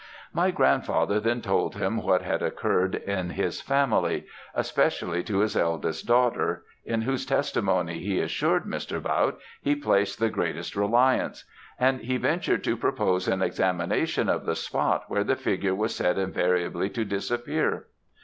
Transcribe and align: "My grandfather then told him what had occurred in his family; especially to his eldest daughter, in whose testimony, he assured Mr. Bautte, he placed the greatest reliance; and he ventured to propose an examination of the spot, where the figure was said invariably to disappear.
"My 0.33 0.49
grandfather 0.49 1.19
then 1.19 1.41
told 1.41 1.75
him 1.75 2.01
what 2.01 2.23
had 2.23 2.41
occurred 2.41 2.95
in 2.95 3.29
his 3.29 3.61
family; 3.61 4.25
especially 4.55 5.21
to 5.25 5.41
his 5.41 5.55
eldest 5.55 6.07
daughter, 6.07 6.63
in 6.83 7.03
whose 7.03 7.23
testimony, 7.23 7.99
he 7.99 8.19
assured 8.19 8.63
Mr. 8.63 8.99
Bautte, 8.99 9.37
he 9.61 9.75
placed 9.75 10.17
the 10.17 10.31
greatest 10.31 10.75
reliance; 10.75 11.45
and 11.79 12.01
he 12.01 12.17
ventured 12.17 12.63
to 12.63 12.75
propose 12.75 13.27
an 13.27 13.43
examination 13.43 14.27
of 14.27 14.47
the 14.47 14.55
spot, 14.55 15.03
where 15.07 15.23
the 15.23 15.35
figure 15.35 15.75
was 15.75 15.93
said 15.95 16.17
invariably 16.17 16.89
to 16.89 17.05
disappear. 17.05 17.85